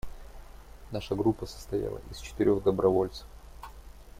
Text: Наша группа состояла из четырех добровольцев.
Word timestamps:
Наша 0.91 1.13
группа 1.13 1.45
состояла 1.45 2.01
из 2.09 2.17
четырех 2.17 2.63
добровольцев. 2.63 3.27